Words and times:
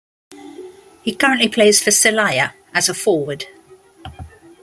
He 1.03 1.13
currently 1.13 1.47
plays 1.47 1.83
for 1.83 1.91
Celaya 1.91 2.53
as 2.73 2.89
a 2.89 2.95
forward. 2.95 3.45